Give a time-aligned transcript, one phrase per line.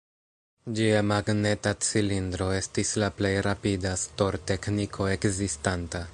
[0.77, 6.05] Ĝia magneta cilindro estis la plej rapida stor-tekniko ekzistanta.